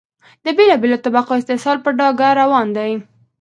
د 0.43 0.45
بېلا 0.57 0.75
بېلو 0.81 0.97
طبقو 1.05 1.33
استحصال 1.41 1.77
په 1.81 1.89
ډاګه 1.97 2.29
روان 2.41 2.67
دی. 2.77 2.91